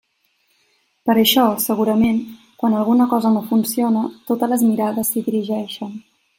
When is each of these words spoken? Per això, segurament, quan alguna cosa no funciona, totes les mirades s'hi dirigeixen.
Per 1.09 1.15
això, 1.23 1.43
segurament, 1.65 2.17
quan 2.63 2.77
alguna 2.79 3.09
cosa 3.13 3.35
no 3.37 3.45
funciona, 3.53 4.09
totes 4.33 4.55
les 4.55 4.65
mirades 4.73 5.15
s'hi 5.15 5.27
dirigeixen. 5.31 5.97